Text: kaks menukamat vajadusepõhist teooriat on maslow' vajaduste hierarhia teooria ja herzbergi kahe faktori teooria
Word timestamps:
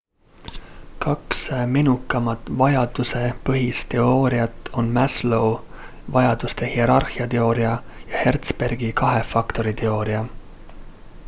kaks 1.03 1.41
menukamat 1.73 2.47
vajadusepõhist 2.61 3.85
teooriat 3.91 4.71
on 4.83 4.89
maslow' 4.97 5.53
vajaduste 6.17 6.71
hierarhia 6.77 7.29
teooria 7.37 7.75
ja 8.01 8.23
herzbergi 8.25 8.93
kahe 9.05 9.23
faktori 9.37 9.79
teooria 9.87 10.25